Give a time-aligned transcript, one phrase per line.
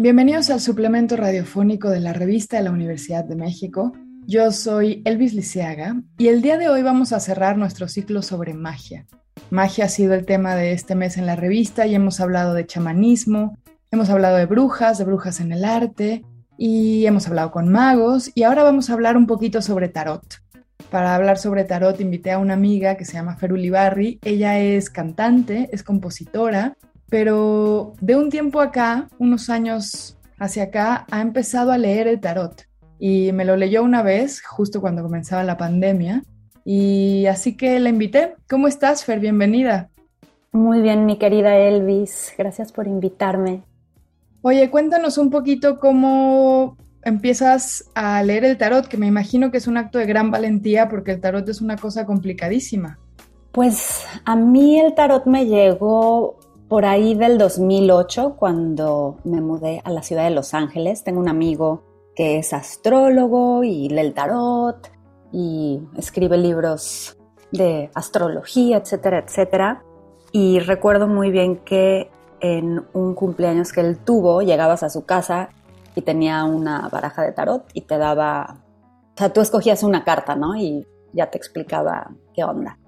[0.00, 3.92] Bienvenidos al suplemento radiofónico de la revista de la Universidad de México.
[4.26, 8.54] Yo soy Elvis Liceaga y el día de hoy vamos a cerrar nuestro ciclo sobre
[8.54, 9.04] magia.
[9.50, 12.64] Magia ha sido el tema de este mes en la revista y hemos hablado de
[12.64, 13.58] chamanismo,
[13.90, 16.24] hemos hablado de brujas, de brujas en el arte
[16.56, 20.24] y hemos hablado con magos y ahora vamos a hablar un poquito sobre tarot.
[20.90, 24.18] Para hablar sobre tarot invité a una amiga que se llama Feruli Barri.
[24.24, 26.78] Ella es cantante, es compositora
[27.10, 32.64] pero de un tiempo acá, unos años hacia acá, ha empezado a leer el tarot
[32.98, 36.22] y me lo leyó una vez, justo cuando comenzaba la pandemia,
[36.64, 38.34] y así que la invité.
[38.48, 39.20] ¿Cómo estás, Fer?
[39.20, 39.90] Bienvenida.
[40.52, 43.62] Muy bien, mi querida Elvis, gracias por invitarme.
[44.42, 49.66] Oye, cuéntanos un poquito cómo empiezas a leer el tarot, que me imagino que es
[49.66, 52.98] un acto de gran valentía porque el tarot es una cosa complicadísima.
[53.52, 56.39] Pues a mí el tarot me llegó
[56.70, 61.28] por ahí del 2008, cuando me mudé a la ciudad de Los Ángeles, tengo un
[61.28, 61.82] amigo
[62.14, 64.88] que es astrólogo y lee el tarot
[65.32, 67.18] y escribe libros
[67.50, 69.82] de astrología, etcétera, etcétera.
[70.30, 75.48] Y recuerdo muy bien que en un cumpleaños que él tuvo, llegabas a su casa
[75.96, 78.58] y tenía una baraja de tarot y te daba,
[79.16, 80.54] o sea, tú escogías una carta, ¿no?
[80.54, 82.78] Y ya te explicaba qué onda.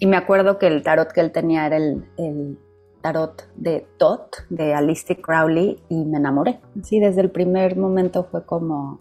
[0.00, 2.58] Y me acuerdo que el tarot que él tenía era el, el
[3.00, 6.60] tarot de Tot, de Alistair Crowley, y me enamoré.
[6.82, 9.00] Sí, desde el primer momento fue como,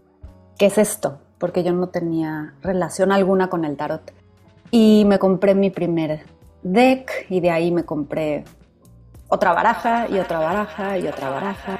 [0.57, 1.19] ¿qué es esto?
[1.37, 4.11] Porque yo no tenía relación alguna con el tarot.
[4.71, 6.25] Y me compré mi primer
[6.63, 8.43] deck y de ahí me compré
[9.29, 11.79] otra baraja y otra baraja y otra baraja.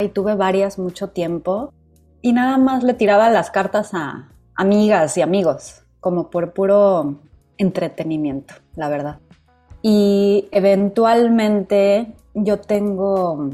[0.00, 1.72] Y tuve varias mucho tiempo
[2.20, 7.16] y nada más le tiraba las cartas a amigas y amigos, como por puro
[7.58, 9.18] entretenimiento, la verdad.
[9.82, 13.50] Y eventualmente yo tengo,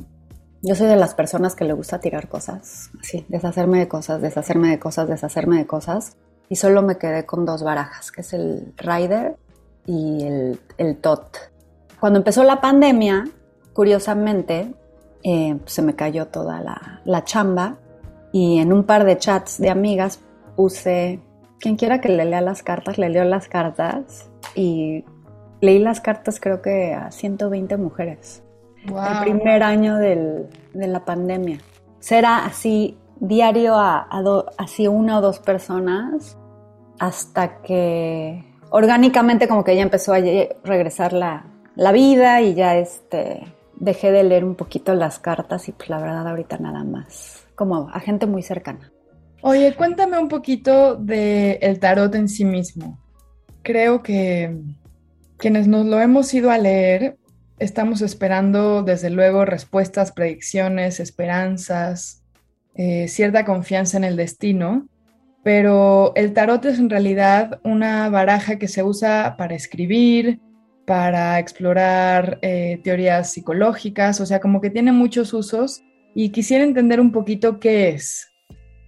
[0.62, 4.70] yo soy de las personas que le gusta tirar cosas, así, deshacerme de cosas, deshacerme
[4.70, 6.16] de cosas, deshacerme de cosas.
[6.48, 9.36] Y solo me quedé con dos barajas, que es el Rider
[9.86, 11.36] y el, el Tot.
[12.00, 13.24] Cuando empezó la pandemia,
[13.72, 14.74] curiosamente,
[15.22, 17.78] eh, se me cayó toda la, la chamba
[18.30, 20.20] y en un par de chats de amigas
[20.56, 21.20] puse,
[21.60, 25.04] quien quiera que le lea las cartas, le leo las cartas y
[25.64, 28.42] leí las cartas creo que a 120 mujeres.
[28.86, 31.58] El primer año de la pandemia.
[31.98, 34.06] Será así diario a,
[34.58, 36.36] así una o dos personas
[36.98, 43.44] hasta que orgánicamente como que ya empezó a regresar la, la vida y ya este,
[43.76, 47.88] dejé de leer un poquito las cartas y pues la verdad ahorita nada más, como
[47.88, 48.92] a gente muy cercana.
[49.42, 52.98] Oye, cuéntame un poquito del el tarot en sí mismo.
[53.62, 54.58] Creo que
[55.36, 57.16] quienes nos lo hemos ido a leer,
[57.58, 62.22] estamos esperando desde luego respuestas, predicciones, esperanzas,
[62.74, 64.88] eh, cierta confianza en el destino,
[65.42, 70.40] pero el tarot es en realidad una baraja que se usa para escribir,
[70.86, 75.82] para explorar eh, teorías psicológicas, o sea, como que tiene muchos usos
[76.14, 78.28] y quisiera entender un poquito qué es.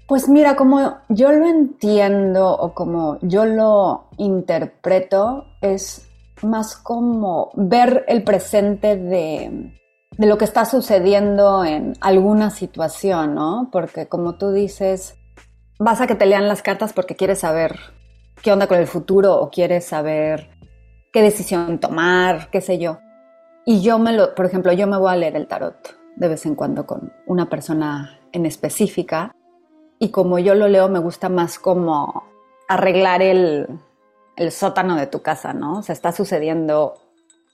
[0.09, 6.09] Pues mira, como yo lo entiendo o como yo lo interpreto, es
[6.43, 9.73] más como ver el presente de,
[10.19, 13.69] lo que está sucediendo en alguna situación, ¿no?
[13.73, 15.19] Porque como tú dices,
[15.79, 17.79] vas a que te lean las cartas porque quieres saber
[18.43, 20.51] qué onda con el futuro o quieres saber
[21.13, 22.99] qué decisión tomar, qué sé yo.
[23.65, 26.47] Y yo me lo, por ejemplo, yo me voy a leer el tarot de vez
[26.47, 29.33] en cuando con una persona en específica
[29.99, 32.25] y como yo lo leo me gusta más como
[32.69, 33.66] arreglar el,
[34.36, 35.78] el sótano de tu casa, ¿no?
[35.78, 36.94] O sea, está sucediendo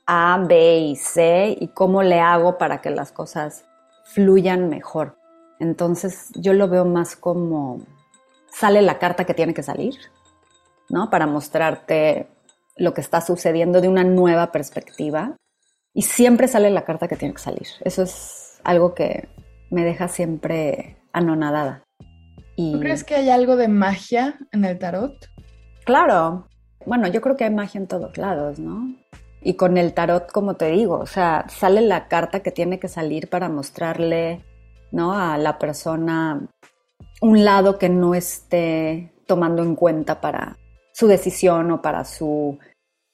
[0.06, 3.64] A, B y C y cómo le hago para que las cosas
[4.05, 5.17] fluyan mejor.
[5.61, 7.81] Entonces yo lo veo más como
[8.50, 9.94] sale la carta que tiene que salir,
[10.88, 11.08] ¿no?
[11.08, 12.29] Para mostrarte
[12.76, 15.37] lo que está sucediendo de una nueva perspectiva.
[15.94, 17.67] Y siempre sale la carta que tiene que salir.
[17.84, 19.29] Eso es algo que
[19.70, 21.82] me deja siempre anonadada.
[22.56, 25.14] ¿Tú crees que hay algo de magia en el tarot?
[25.84, 26.49] Claro,
[26.87, 28.94] bueno, yo creo que hay magia en todos lados, ¿no?
[29.40, 32.88] Y con el tarot, como te digo, o sea, sale la carta que tiene que
[32.88, 34.44] salir para mostrarle,
[34.93, 35.12] ¿no?
[35.12, 36.49] A la persona
[37.20, 40.56] un lado que no esté tomando en cuenta para
[40.93, 42.58] su decisión o para su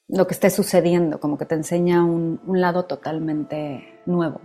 [0.08, 4.40] lo que esté sucediendo, como que te enseña un, un lado totalmente nuevo.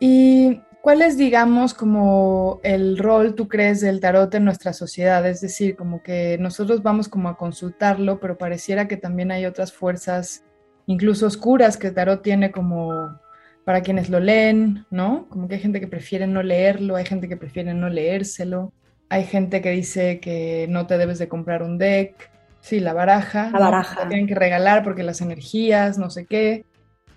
[0.00, 5.24] ¿Y cuál es, digamos, como el rol, tú crees, del tarot en nuestra sociedad?
[5.26, 9.72] Es decir, como que nosotros vamos como a consultarlo, pero pareciera que también hay otras
[9.72, 10.44] fuerzas,
[10.86, 13.18] incluso oscuras, que el tarot tiene como
[13.64, 15.28] para quienes lo leen, ¿no?
[15.28, 18.72] Como que hay gente que prefiere no leerlo, hay gente que prefiere no leérselo,
[19.08, 22.28] hay gente que dice que no te debes de comprar un deck,
[22.60, 24.08] sí, la baraja, la baraja.
[24.08, 26.64] tienen que regalar porque las energías, no sé qué.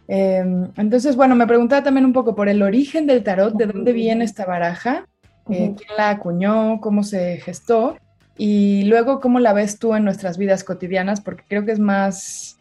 [0.07, 3.93] Em, entonces, bueno, me preguntaba también un poco por el origen del tarot, de dónde
[3.93, 5.07] viene esta baraja,
[5.49, 7.97] eh, quién la acuñó, cómo se gestó
[8.37, 12.57] y luego cómo la ves tú en nuestras vidas cotidianas, porque creo que es más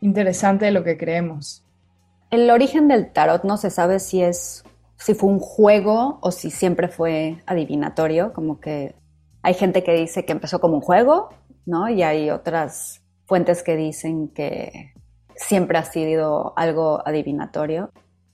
[0.00, 1.64] interesante de lo que creemos.
[2.30, 4.64] El origen del tarot no se sabe si es
[4.98, 8.94] si fue un juego o si siempre fue adivinatorio, como que
[9.42, 11.28] hay gente que dice que empezó como un juego,
[11.66, 11.88] ¿no?
[11.88, 14.94] Y hay otras fuentes que dicen que
[15.36, 17.90] siempre ha sido algo adivinatorio,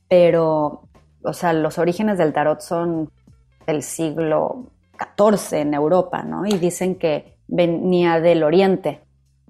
[0.09, 0.83] pero,
[1.23, 3.11] o sea, los orígenes del tarot son
[3.67, 4.67] del siglo
[5.17, 6.47] XIV en Europa, ¿no?
[6.47, 9.01] Y dicen que venía del Oriente,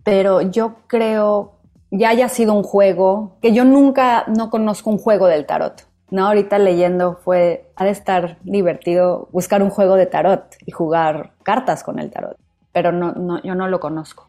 [0.03, 1.53] pero yo creo
[1.93, 5.87] ya haya sido un juego, que yo nunca, no conozco un juego del tarot.
[6.11, 11.33] No, ahorita leyendo fue, ha de estar divertido buscar un juego de tarot y jugar
[11.43, 12.37] cartas con el tarot,
[12.73, 14.29] pero no, no yo no lo conozco.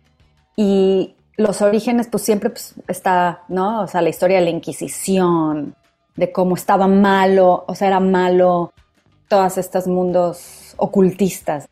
[0.56, 3.82] Y los orígenes, pues siempre pues, está, ¿no?
[3.82, 5.76] O sea, la historia de la Inquisición,
[6.16, 8.74] de cómo estaba malo, o sea, era malo
[9.28, 11.68] todos estos mundos ocultistas,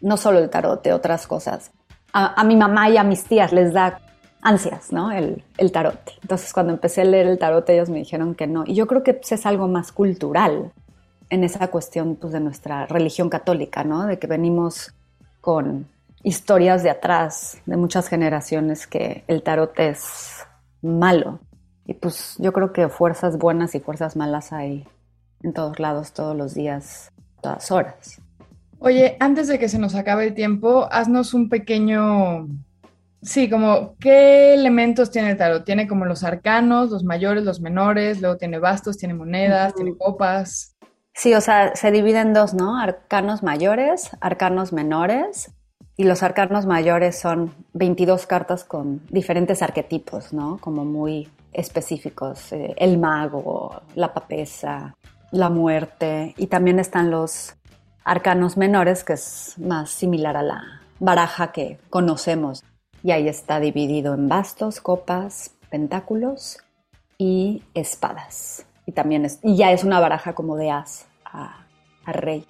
[0.00, 1.70] no solo el tarot, de otras cosas.
[2.12, 4.00] A, mi mamá y a mis tías les da
[4.40, 5.12] ansias, ¿no?
[5.12, 5.98] El, el, tarot.
[6.22, 8.64] Entonces, cuando empecé a leer el tarot, ellos me dijeron que no.
[8.66, 10.72] Y yo creo que pues, es algo más cultural
[11.28, 14.06] en esa cuestión pues, de nuestra religión católica, ¿no?
[14.06, 14.94] De que venimos
[15.42, 15.88] con
[16.26, 20.44] historias de atrás, de muchas generaciones, que el tarot es
[20.82, 21.38] malo.
[21.84, 24.84] Y pues yo creo que fuerzas buenas y fuerzas malas hay
[25.44, 28.20] en todos lados, todos los días, todas horas.
[28.80, 32.48] Oye, antes de que se nos acabe el tiempo, haznos un pequeño,
[33.22, 35.64] sí, como qué elementos tiene el tarot.
[35.64, 40.76] Tiene como los arcanos, los mayores, los menores, luego tiene bastos, tiene monedas, tiene copas.
[41.14, 42.80] Sí, o sea, se divide en dos, ¿no?
[42.80, 45.52] Arcanos mayores, arcanos menores.
[45.98, 50.58] Y los arcanos mayores son 22 cartas con diferentes arquetipos, ¿no?
[50.58, 52.52] Como muy específicos.
[52.52, 54.94] Eh, el mago, la papesa,
[55.30, 56.34] la muerte.
[56.36, 57.54] Y también están los
[58.04, 62.62] arcanos menores, que es más similar a la baraja que conocemos.
[63.02, 66.58] Y ahí está dividido en bastos, copas, pentáculos
[67.16, 68.66] y espadas.
[68.84, 71.66] Y también es, y ya es una baraja como de as a,
[72.04, 72.46] a rey.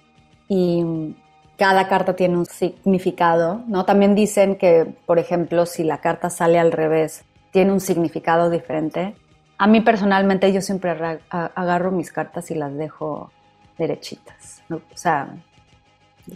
[0.49, 1.15] Y
[1.57, 3.83] cada carta tiene un significado, ¿no?
[3.83, 9.15] También dicen que, por ejemplo, si la carta sale al revés, tiene un significado diferente.
[9.57, 10.91] A mí personalmente yo siempre
[11.29, 13.31] agarro mis cartas y las dejo
[13.77, 14.77] derechitas, ¿no?
[14.77, 15.35] O sea,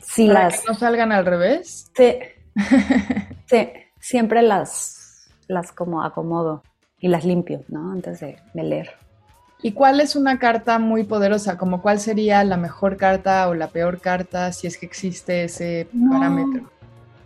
[0.01, 0.61] si ¿Para las...
[0.61, 1.91] que no salgan al revés?
[1.95, 2.17] Sí,
[3.45, 3.69] sí,
[3.99, 6.63] siempre las, las como acomodo
[6.99, 7.91] y las limpio, ¿no?
[7.91, 9.00] Antes de leer.
[9.63, 11.57] ¿Y cuál es una carta muy poderosa?
[11.57, 15.87] Como cuál sería la mejor carta o la peor carta, si es que existe ese
[16.09, 16.63] parámetro?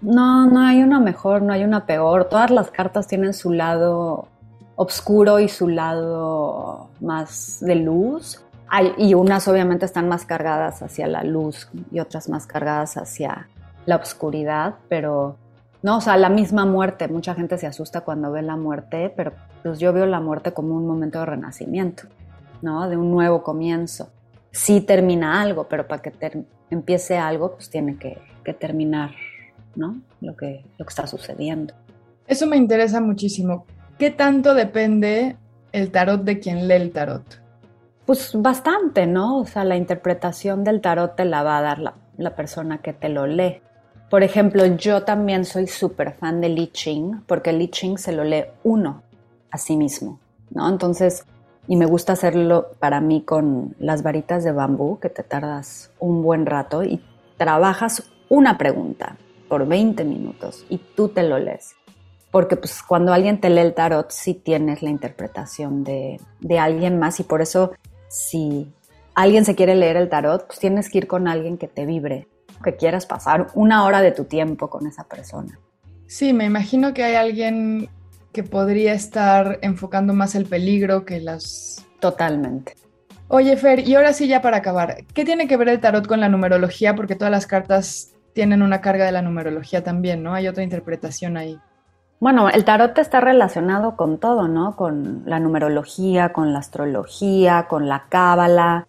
[0.01, 2.25] No, no hay una mejor, no hay una peor.
[2.25, 4.27] Todas las cartas tienen su lado
[4.75, 8.43] oscuro y su lado más de luz.
[8.67, 13.47] Hay, y unas obviamente están más cargadas hacia la luz y otras más cargadas hacia
[13.85, 15.37] la oscuridad, pero
[15.83, 17.07] no, o sea, la misma muerte.
[17.07, 20.75] Mucha gente se asusta cuando ve la muerte, pero pues yo veo la muerte como
[20.75, 22.03] un momento de renacimiento.
[22.65, 22.89] ¿No?
[22.89, 24.09] De un nuevo comienzo.
[24.51, 26.11] Sí termina algo, pero para que
[26.69, 28.19] empiece algo, pues tiene que,
[28.59, 29.11] terminar,
[29.75, 30.01] ¿no?
[30.21, 31.73] Lo que, lo que está sucediendo.
[32.27, 33.65] Eso me interesa muchísimo.
[33.97, 35.37] ¿Qué tanto depende
[35.71, 37.23] el tarot de quien lee el tarot?
[38.05, 39.39] Pues bastante, ¿no?
[39.39, 42.93] O sea, la interpretación del tarot te la va a dar la, la persona que
[42.93, 43.61] te lo lee.
[44.09, 48.23] Por ejemplo, yo también soy súper fan de Li Ching, porque Li Ching se lo
[48.23, 49.01] lee uno
[49.51, 50.19] a sí mismo,
[50.51, 50.69] ¿no?
[50.69, 51.25] Entonces,
[51.67, 56.23] y me gusta hacerlo para mí con las varitas de bambú, que te tardas un
[56.23, 57.01] buen rato y
[57.37, 59.17] trabajas una pregunta
[59.47, 61.75] por 20 minutos y tú te lo lees.
[62.31, 66.99] Porque pues cuando alguien te lee el tarot sí tienes la interpretación de, de alguien
[66.99, 67.71] más y por eso
[68.09, 68.73] si
[69.13, 72.27] alguien se quiere leer el tarot, pues tienes que ir con alguien que te vibre,
[72.63, 75.59] que quieras pasar una hora de tu tiempo con esa persona.
[76.07, 77.89] Sí, me imagino que hay alguien
[78.35, 81.85] que podría estar enfocando más el peligro que las...
[82.01, 82.75] Totalmente.
[83.29, 86.19] Oye, Fer, y ahora sí ya para acabar, ¿qué tiene que ver el tarot con
[86.19, 86.95] la numerología?
[86.95, 90.33] Porque todas las cartas tienen una carga de la numerología también, ¿no?
[90.33, 91.57] Hay otra interpretación ahí.
[92.19, 94.75] Bueno, el tarot está relacionado con todo, ¿no?
[94.75, 98.85] Con la numerología, con la astrología, con la cábala.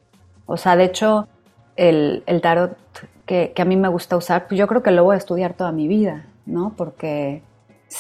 [0.47, 1.29] O sea, de hecho,
[1.77, 2.77] el, tarot
[3.27, 5.55] que, que, a mí me gusta usar, pues yo creo que lo voy a estudiar
[5.55, 6.75] toda mi vida, ¿no?
[6.77, 7.43] Porque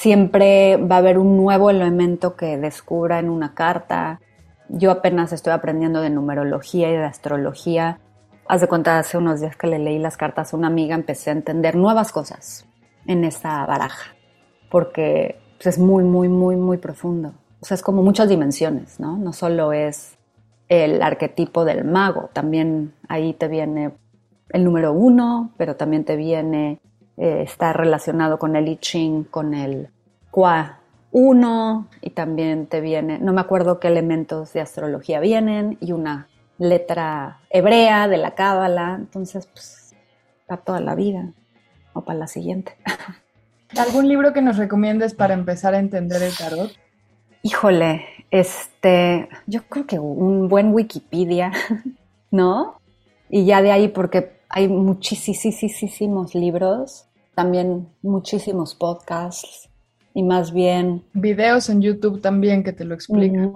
[0.01, 4.21] siempre va a haber un nuevo elemento que descubra en una carta.
[4.69, 8.01] Yo apenas estoy aprendiendo de numerología y de astrología.
[8.49, 11.31] Haz de cuenta, hace unos días que le leí las cartas a una amiga, empecé
[11.31, 12.67] a entender nuevas cosas
[13.07, 14.17] en esa baraja
[14.71, 17.33] porque pues, es muy, muy, muy, muy profundo.
[17.61, 19.17] O sea, es como muchas dimensiones, ¿no?
[19.17, 20.19] No solo es
[20.69, 23.93] el arquetipo del mago, también ahí te viene
[24.51, 26.81] el número uno, pero también te viene,
[27.17, 29.89] eh, está relacionado con el I Ching, con el
[30.31, 30.81] Qua
[31.19, 36.29] uno, y también te viene, no me acuerdo qué elementos de astrología vienen, y una
[36.59, 39.95] letra hebrea de la cábala, entonces, pues,
[40.47, 41.33] para toda la vida,
[41.95, 42.77] o para la siguiente.
[43.79, 46.71] ¿Algún libro que nos recomiendes para empezar a entender el tarot?
[47.43, 51.51] Híjole, este, yo creo que un buen Wikipedia,
[52.31, 52.79] ¿no?
[53.31, 59.69] Y ya de ahí, porque hay muchísimos libros, también muchísimos podcasts
[60.15, 61.05] y más bien...
[61.13, 63.53] Videos en YouTube también que te lo explican.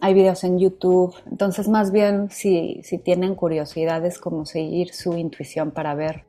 [0.00, 5.16] hay videos en YouTube, entonces más bien si, si tienen curiosidad es como seguir su
[5.16, 6.24] intuición para ver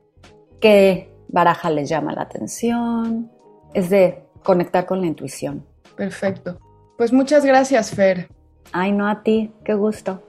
[0.60, 3.30] qué baraja les llama la atención,
[3.74, 5.64] es de conectar con la intuición.
[5.96, 6.58] Perfecto.
[6.96, 8.28] Pues muchas gracias, Fer.
[8.70, 10.22] Ay, no a ti, qué gusto.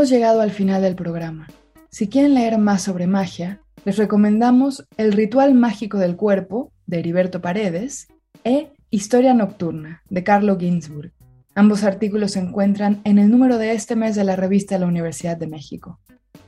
[0.00, 1.46] Hemos llegado al final del programa.
[1.90, 7.42] Si quieren leer más sobre magia, les recomendamos El ritual mágico del cuerpo de Heriberto
[7.42, 8.08] Paredes
[8.42, 11.12] e Historia Nocturna de Carlo Ginzburg.
[11.54, 14.86] Ambos artículos se encuentran en el número de este mes de la revista de la
[14.86, 16.00] Universidad de México.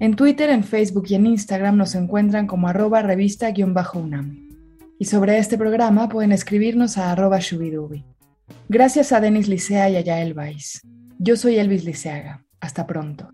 [0.00, 4.48] en Twitter, en Facebook y en Instagram nos encuentran como arroba revista-unam.
[4.98, 8.06] Y sobre este programa pueden escribirnos a arroba shubidubi.
[8.70, 10.34] Gracias a Denis Licea y a Yael.
[11.18, 12.42] Yo soy Elvis Liceaga.
[12.60, 13.30] Hasta pronto.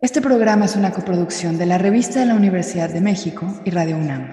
[0.00, 3.98] Este programa es una coproducción de la Revista de la Universidad de México y Radio
[3.98, 4.26] UNAM.